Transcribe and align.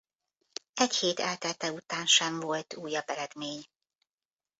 Egy 0.73 0.95
hét 0.95 1.19
eltelte 1.19 1.71
után 1.71 2.05
sem 2.05 2.39
volt 2.39 2.75
újabb 2.75 3.09
eredmény. 3.09 3.65